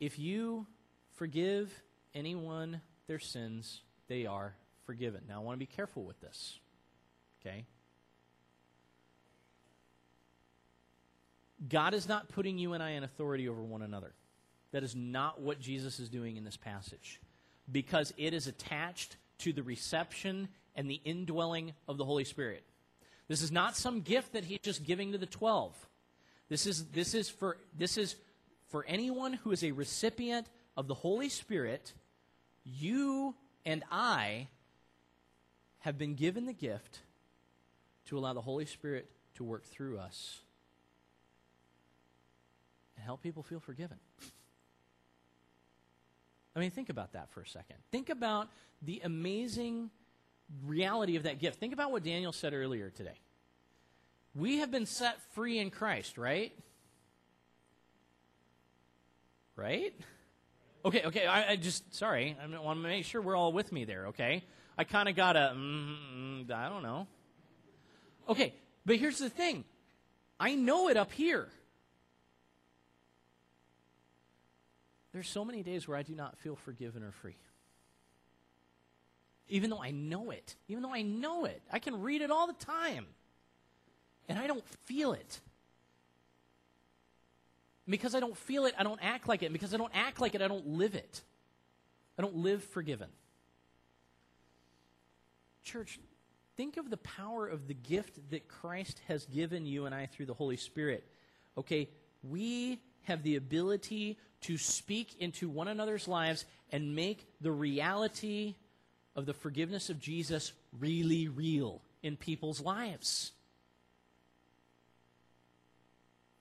[0.00, 0.66] If you
[1.14, 1.72] forgive
[2.14, 5.22] anyone their sins, they are forgiven.
[5.28, 6.58] Now, I want to be careful with this.
[7.40, 7.64] Okay?
[11.68, 14.12] God is not putting you and I in authority over one another.
[14.72, 17.20] That is not what Jesus is doing in this passage
[17.70, 22.64] because it is attached to the reception and the indwelling of the Holy Spirit.
[23.28, 25.74] This is not some gift that he's just giving to the 12.
[26.48, 28.16] This is, this is, for, this is
[28.68, 30.46] for anyone who is a recipient
[30.76, 31.92] of the Holy Spirit.
[32.64, 34.48] You and I
[35.80, 37.00] have been given the gift
[38.06, 40.40] to allow the Holy Spirit to work through us
[43.02, 43.98] help people feel forgiven.
[46.54, 47.76] I mean, think about that for a second.
[47.90, 48.48] Think about
[48.82, 49.90] the amazing
[50.64, 51.58] reality of that gift.
[51.58, 53.18] Think about what Daniel said earlier today.
[54.34, 56.52] We have been set free in Christ, right?
[59.56, 59.94] Right?
[60.84, 61.26] Okay, okay.
[61.26, 62.36] I, I just sorry.
[62.42, 64.08] I want to make sure we're all with me there.
[64.08, 64.42] Okay.
[64.76, 65.52] I kind of got a.
[65.54, 67.06] Mm, I don't know.
[68.28, 68.54] Okay,
[68.86, 69.64] but here's the thing.
[70.40, 71.48] I know it up here.
[75.12, 77.36] There's so many days where I do not feel forgiven or free.
[79.48, 82.46] Even though I know it, even though I know it, I can read it all
[82.46, 83.06] the time.
[84.28, 85.40] And I don't feel it.
[87.86, 89.52] Because I don't feel it, I don't act like it.
[89.52, 91.20] Because I don't act like it, I don't live it.
[92.18, 93.08] I don't live forgiven.
[95.62, 95.98] Church,
[96.56, 100.26] think of the power of the gift that Christ has given you and I through
[100.26, 101.06] the Holy Spirit.
[101.58, 101.90] Okay,
[102.22, 108.54] we have the ability to speak into one another's lives and make the reality
[109.14, 113.32] of the forgiveness of Jesus really real in people's lives.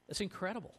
[0.08, 0.74] That's incredible.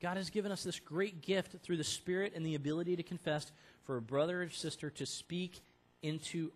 [0.00, 3.50] God has given us this great gift through the Spirit and the ability to confess
[3.84, 5.62] for a brother or sister to speak
[6.02, 6.52] into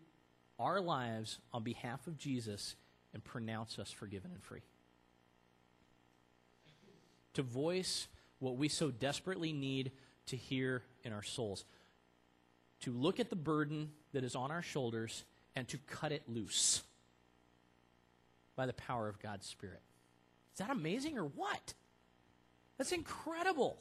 [0.58, 2.74] our lives on behalf of Jesus
[3.14, 4.60] and pronounce us forgiven and free.
[7.38, 8.08] To voice
[8.40, 9.92] what we so desperately need
[10.26, 11.64] to hear in our souls.
[12.80, 15.22] To look at the burden that is on our shoulders
[15.54, 16.82] and to cut it loose
[18.56, 19.82] by the power of God's Spirit.
[20.52, 21.74] Is that amazing or what?
[22.76, 23.78] That's incredible.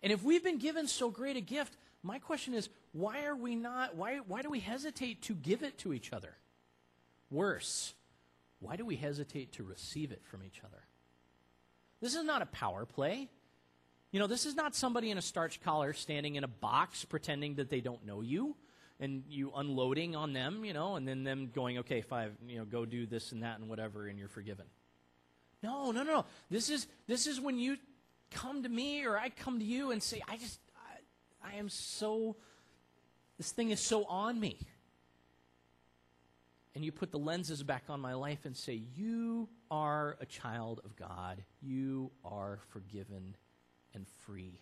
[0.00, 3.56] And if we've been given so great a gift, my question is why are we
[3.56, 6.36] not, why, why do we hesitate to give it to each other?
[7.32, 7.94] Worse,
[8.60, 10.84] why do we hesitate to receive it from each other?
[12.02, 13.28] This is not a power play.
[14.10, 17.54] You know, this is not somebody in a starch collar standing in a box pretending
[17.54, 18.56] that they don't know you
[19.00, 22.64] and you unloading on them, you know, and then them going, okay, five, you know,
[22.66, 24.66] go do this and that and whatever, and you're forgiven.
[25.62, 26.12] No, no, no.
[26.12, 26.24] No.
[26.50, 27.78] This is this is when you
[28.32, 31.68] come to me or I come to you and say, I just I, I am
[31.68, 32.36] so
[33.38, 34.58] this thing is so on me.
[36.74, 40.80] And you put the lenses back on my life and say, You are a child
[40.84, 41.42] of God.
[41.60, 43.36] You are forgiven
[43.94, 44.60] and free.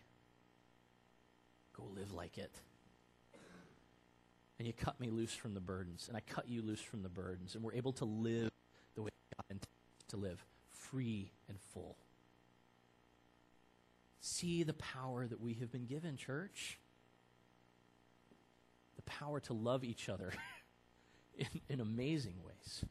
[1.77, 2.53] Go live like it.
[4.59, 7.09] And you cut me loose from the burdens, and I cut you loose from the
[7.09, 8.51] burdens, and we're able to live
[8.95, 9.67] the way God intends
[10.09, 11.97] to live free and full.
[14.21, 16.79] See the power that we have been given, church.
[18.97, 20.33] The power to love each other
[21.41, 22.85] in, in amazing ways.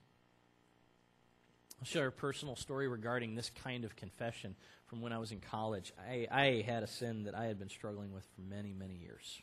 [1.79, 4.55] I'll share a personal story regarding this kind of confession
[4.87, 5.93] from when I was in college.
[5.97, 9.41] I, I had a sin that I had been struggling with for many, many years.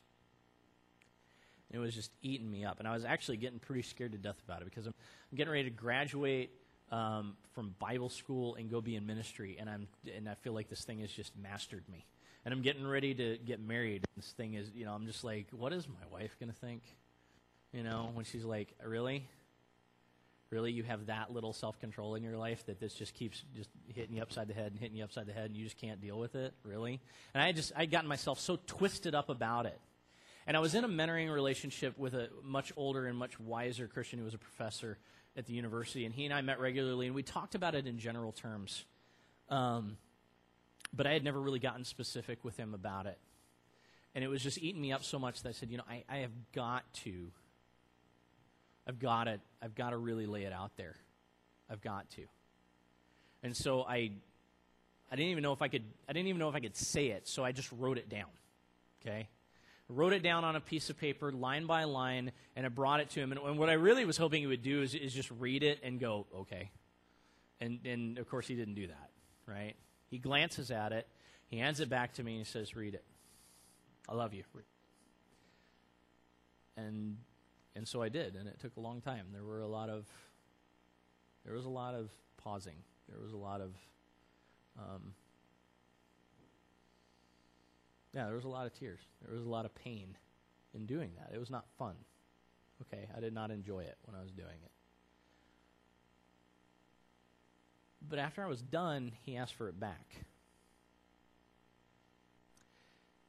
[1.71, 2.79] It was just eating me up.
[2.79, 4.95] And I was actually getting pretty scared to death about it because I'm,
[5.33, 6.51] I'm getting ready to graduate
[6.93, 10.69] um, from Bible school and go be in ministry, and I'm and I feel like
[10.69, 12.07] this thing has just mastered me.
[12.45, 14.05] And I'm getting ready to get married.
[14.15, 16.83] This thing is, you know, I'm just like, what is my wife going to think?
[17.77, 19.29] You know, when she's like, really?
[20.49, 23.69] Really, you have that little self control in your life that this just keeps just
[23.95, 26.01] hitting you upside the head and hitting you upside the head, and you just can't
[26.01, 27.01] deal with it, really?
[27.35, 29.79] And I just I'd gotten myself so twisted up about it.
[30.47, 34.21] And I was in a mentoring relationship with a much older and much wiser Christian
[34.21, 34.97] who was a professor
[35.37, 37.99] at the university, and he and I met regularly, and we talked about it in
[37.99, 38.87] general terms.
[39.51, 39.99] Um,
[40.95, 43.19] but I had never really gotten specific with him about it.
[44.15, 46.05] And it was just eating me up so much that I said, you know, I,
[46.09, 47.33] I have got to.
[48.87, 49.41] I've got to.
[49.63, 50.97] I've got to really lay it out there.
[51.71, 52.23] I've got to.
[53.43, 54.11] And so I,
[55.11, 55.85] I didn't even know if I could.
[56.09, 57.27] I didn't even know if I could say it.
[57.27, 58.29] So I just wrote it down.
[59.03, 59.29] Okay
[59.89, 63.01] I wrote it down on a piece of paper, line by line, and I brought
[63.01, 63.31] it to him.
[63.31, 65.79] And, and what I really was hoping he would do is, is just read it
[65.83, 66.71] and go, okay.
[67.61, 69.11] And, and of course, he didn't do that,
[69.47, 69.77] right?
[70.11, 71.07] He glances at it,
[71.49, 73.05] he hands it back to me, and he says, read it.
[74.09, 74.43] I love you.
[76.77, 77.17] And
[77.77, 79.27] and so I did, and it took a long time.
[79.33, 80.07] There were a lot of
[81.45, 82.79] there was a lot of pausing.
[83.09, 83.75] There was a lot of
[84.79, 85.13] um,
[88.15, 89.01] yeah, there was a lot of tears.
[89.25, 90.17] There was a lot of pain
[90.75, 91.35] in doing that.
[91.35, 91.95] It was not fun.
[92.83, 94.71] Okay, I did not enjoy it when I was doing it.
[98.09, 100.17] But after I was done, he asked for it back.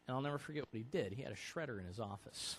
[0.07, 1.13] And I'll never forget what he did.
[1.13, 2.57] He had a shredder in his office.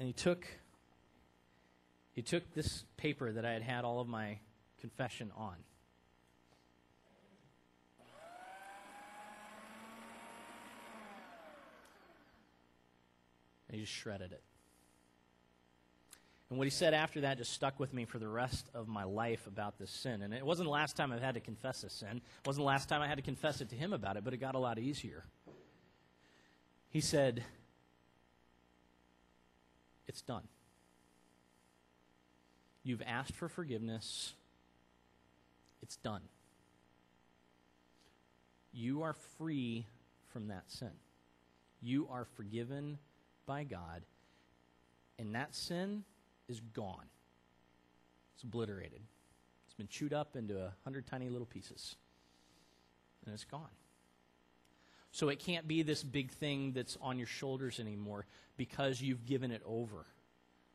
[0.00, 0.46] And he took
[2.12, 4.38] he took this paper that I had had all of my
[4.80, 5.54] confession on.
[13.68, 14.42] And he just shredded it.
[16.48, 19.04] And what he said after that just stuck with me for the rest of my
[19.04, 20.22] life about this sin.
[20.22, 22.16] And it wasn't the last time I've had to confess this sin.
[22.16, 24.32] It wasn't the last time I had to confess it to him about it, but
[24.32, 25.24] it got a lot easier.
[26.88, 27.44] He said,
[30.08, 30.48] It's done.
[32.82, 34.34] You've asked for forgiveness.
[35.82, 36.22] It's done.
[38.72, 39.86] You are free
[40.28, 40.90] from that sin.
[41.82, 42.98] You are forgiven
[43.46, 44.02] by God,
[45.18, 46.04] and that sin
[46.48, 47.06] is gone.
[48.34, 49.00] It's obliterated.
[49.66, 51.96] It's been chewed up into a hundred tiny little pieces,
[53.24, 53.70] and it's gone.
[55.12, 59.50] So it can't be this big thing that's on your shoulders anymore because you've given
[59.50, 60.06] it over.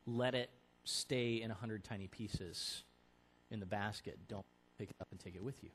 [0.06, 0.50] Let it
[0.84, 2.82] stay in a hundred tiny pieces
[3.50, 4.18] in the basket.
[4.28, 4.44] Don't
[4.78, 5.70] pick it up and take it with you.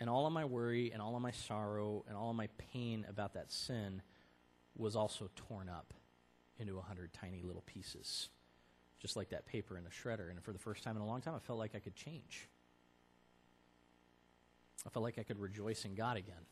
[0.00, 3.04] And all of my worry and all of my sorrow and all of my pain
[3.08, 4.02] about that sin
[4.76, 5.92] was also torn up
[6.58, 8.30] into a hundred tiny little pieces,
[8.98, 10.30] just like that paper in a shredder.
[10.30, 12.48] And for the first time in a long time, I felt like I could change.
[14.86, 16.46] I felt like I could rejoice in God again.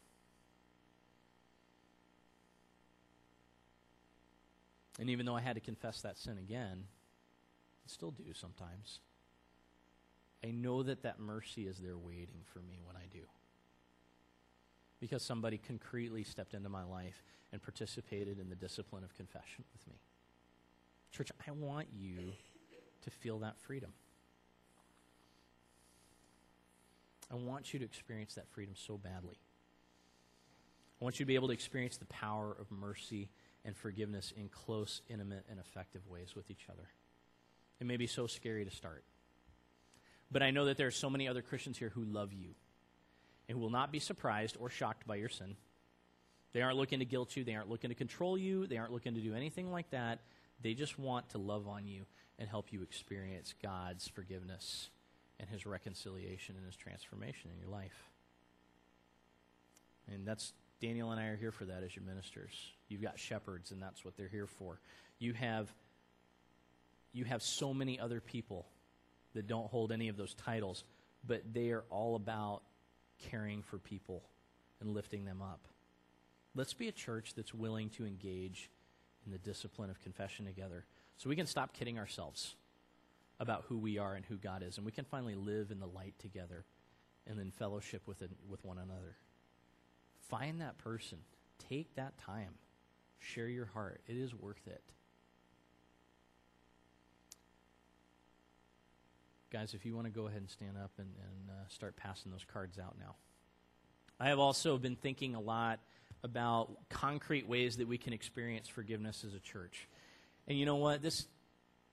[4.99, 9.01] And even though I had to confess that sin again, I still do sometimes.
[10.45, 13.23] I know that that mercy is there waiting for me when I do.
[15.01, 17.23] Because somebody concretely stepped into my life
[17.53, 20.01] and participated in the discipline of confession with me.
[21.13, 22.33] Church, I want you
[23.03, 23.93] to feel that freedom.
[27.31, 29.39] I want you to experience that freedom so badly.
[31.01, 33.29] I want you to be able to experience the power of mercy
[33.65, 36.89] and forgiveness in close, intimate, and effective ways with each other.
[37.81, 39.05] It may be so scary to start.
[40.31, 42.55] But I know that there are so many other Christians here who love you
[43.49, 45.57] and who will not be surprised or shocked by your sin.
[46.53, 49.15] They aren't looking to guilt you, they aren't looking to control you, they aren't looking
[49.15, 50.21] to do anything like that.
[50.61, 52.05] They just want to love on you
[52.39, 54.91] and help you experience God's forgiveness
[55.41, 58.11] and his reconciliation and his transformation in your life.
[60.13, 62.53] And that's Daniel and I are here for that as your ministers.
[62.89, 64.81] You've got shepherds, and that's what they're here for.
[65.19, 65.73] You have
[67.13, 68.67] you have so many other people
[69.35, 70.85] that don't hold any of those titles,
[71.27, 72.63] but they are all about
[73.31, 74.23] caring for people
[74.81, 75.61] and lifting them up.
[76.55, 78.71] Let's be a church that's willing to engage
[79.27, 80.85] in the discipline of confession together
[81.17, 82.55] so we can stop kidding ourselves
[83.41, 85.87] about who we are and who God is, and we can finally live in the
[85.87, 86.65] light together
[87.27, 89.17] and in fellowship with, it, with one another.
[90.29, 91.19] Find that person.
[91.69, 92.55] Take that time.
[93.19, 94.01] Share your heart.
[94.07, 94.83] It is worth it.
[99.51, 102.31] Guys, if you want to go ahead and stand up and, and uh, start passing
[102.31, 103.15] those cards out now.
[104.21, 105.81] I have also been thinking a lot
[106.23, 109.89] about concrete ways that we can experience forgiveness as a church.
[110.47, 111.03] And you know what?
[111.03, 111.27] This,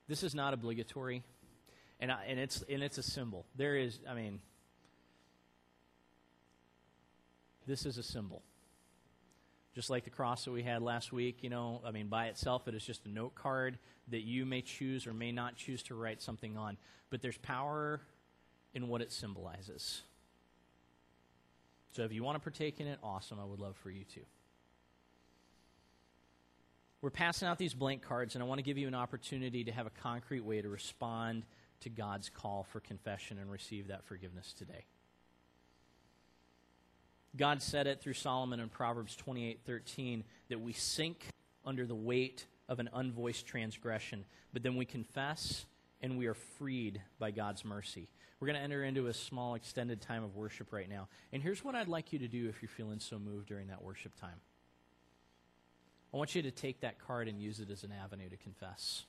[0.08, 1.24] this is not obligatory,
[2.00, 3.46] and, I, and, it's, and it's a symbol.
[3.56, 4.39] There is, I mean,
[7.68, 8.41] this is a symbol.
[9.74, 12.68] Just like the cross that we had last week, you know, I mean, by itself,
[12.68, 13.78] it is just a note card
[14.10, 16.78] that you may choose or may not choose to write something on.
[17.10, 18.02] But there's power
[18.74, 20.02] in what it symbolizes.
[21.91, 23.39] So if you want to partake in it, awesome.
[23.39, 24.22] I would love for you to.
[27.02, 29.72] We're passing out these blank cards, and I want to give you an opportunity to
[29.72, 31.43] have a concrete way to respond
[31.82, 34.86] to God's call for confession and receive that forgiveness today.
[37.38, 41.28] God said it through Solomon in Proverbs 28:13 that we sink
[41.65, 45.65] under the weight of an unvoiced transgression, but then we confess
[46.01, 48.07] and we are freed by God's mercy.
[48.39, 51.07] We're going to enter into a small extended time of worship right now.
[51.32, 53.82] And here's what I'd like you to do if you're feeling so moved during that
[53.82, 54.41] worship time.
[56.13, 59.05] I want you to take that card and use it as an avenue to confess.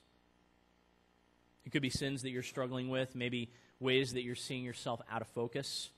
[1.67, 3.49] It could be sins that you're struggling with, maybe
[3.81, 5.89] ways that you're seeing yourself out of focus.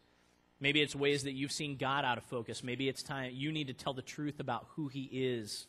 [0.59, 2.63] Maybe it's ways that you've seen God out of focus.
[2.63, 5.67] Maybe it's time you need to tell the truth about who He is.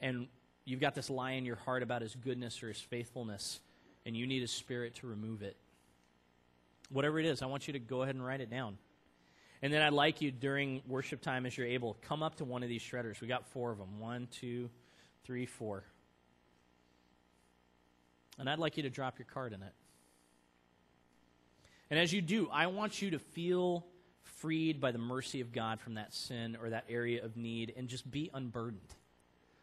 [0.00, 0.28] And
[0.64, 3.60] you've got this lie in your heart about His goodness or His faithfulness,
[4.06, 5.58] and you need His Spirit to remove it.
[6.88, 8.78] Whatever it is, I want you to go ahead and write it down.
[9.60, 12.62] And then I'd like you during worship time, as you're able, come up to one
[12.62, 13.20] of these shredders.
[13.20, 14.70] We got four of them one, two,
[15.26, 15.84] three, four.
[18.38, 19.72] And I'd like you to drop your card in it.
[21.90, 23.86] And as you do, I want you to feel
[24.22, 27.88] freed by the mercy of God from that sin or that area of need and
[27.88, 28.94] just be unburdened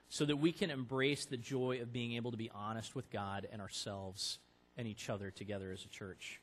[0.09, 3.47] so that we can embrace the joy of being able to be honest with God
[3.51, 4.39] and ourselves
[4.77, 6.41] and each other together as a church.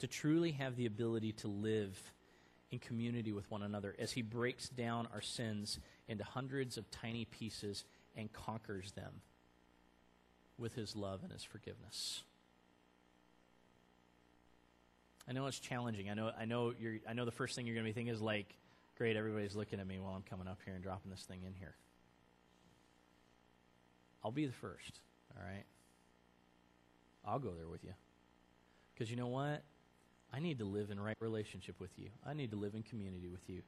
[0.00, 1.98] To truly have the ability to live
[2.70, 5.78] in community with one another as He breaks down our sins
[6.08, 7.84] into hundreds of tiny pieces
[8.16, 9.22] and conquers them
[10.58, 12.22] with His love and His forgiveness.
[15.28, 16.10] I know it's challenging.
[16.10, 16.30] I know.
[16.38, 16.72] I know.
[16.78, 16.96] You're.
[17.08, 18.54] I know the first thing you're going to be thinking is like,
[18.98, 21.54] "Great, everybody's looking at me while I'm coming up here and dropping this thing in
[21.54, 21.74] here."
[24.22, 25.00] I'll be the first.
[25.36, 25.64] All right.
[27.26, 27.92] I'll go there with you.
[28.94, 29.62] Because you know what?
[30.32, 32.08] I need to live in right relationship with you.
[32.26, 33.62] I need to live in community with you.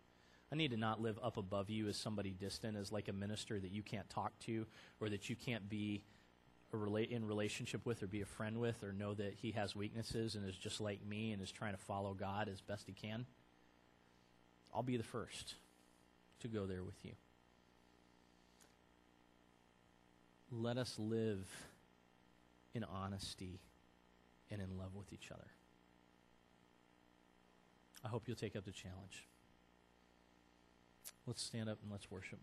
[0.52, 3.58] I need to not live up above you as somebody distant, as like a minister
[3.58, 4.66] that you can't talk to
[5.00, 6.02] or that you can't be
[6.72, 9.76] a rela- in relationship with or be a friend with or know that he has
[9.76, 12.92] weaknesses and is just like me and is trying to follow God as best he
[12.92, 13.26] can.
[14.74, 15.54] I'll be the first
[16.40, 17.12] to go there with you.
[20.50, 21.46] Let us live
[22.74, 23.60] in honesty
[24.50, 25.48] and in love with each other.
[28.04, 29.26] I hope you'll take up the challenge.
[31.26, 32.38] Let's stand up and let's worship.